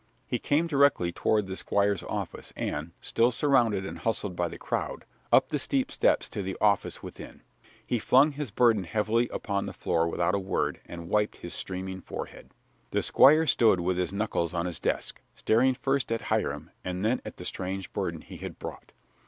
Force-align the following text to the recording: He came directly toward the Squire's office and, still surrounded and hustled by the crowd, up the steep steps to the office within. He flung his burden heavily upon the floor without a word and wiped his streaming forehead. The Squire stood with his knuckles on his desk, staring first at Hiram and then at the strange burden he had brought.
He 0.25 0.39
came 0.39 0.65
directly 0.65 1.11
toward 1.11 1.45
the 1.45 1.55
Squire's 1.55 2.01
office 2.01 2.51
and, 2.55 2.89
still 3.01 3.29
surrounded 3.29 3.85
and 3.85 3.99
hustled 3.99 4.35
by 4.35 4.47
the 4.47 4.57
crowd, 4.57 5.05
up 5.31 5.49
the 5.49 5.59
steep 5.59 5.91
steps 5.91 6.27
to 6.29 6.41
the 6.41 6.57
office 6.59 7.03
within. 7.03 7.43
He 7.85 7.99
flung 7.99 8.31
his 8.31 8.49
burden 8.49 8.85
heavily 8.85 9.29
upon 9.29 9.67
the 9.67 9.73
floor 9.75 10.07
without 10.07 10.33
a 10.33 10.39
word 10.39 10.79
and 10.87 11.07
wiped 11.07 11.37
his 11.37 11.53
streaming 11.53 12.01
forehead. 12.01 12.49
The 12.89 13.03
Squire 13.03 13.45
stood 13.45 13.79
with 13.79 13.97
his 13.99 14.11
knuckles 14.11 14.55
on 14.55 14.65
his 14.65 14.79
desk, 14.79 15.21
staring 15.35 15.75
first 15.75 16.11
at 16.11 16.21
Hiram 16.31 16.71
and 16.83 17.05
then 17.05 17.21
at 17.23 17.37
the 17.37 17.45
strange 17.45 17.93
burden 17.93 18.21
he 18.21 18.37
had 18.37 18.57
brought. 18.57 18.93